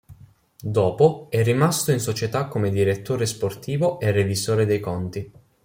[0.59, 5.31] Dopo, è rimasto in società come direttore sportivo e revisore dei conti.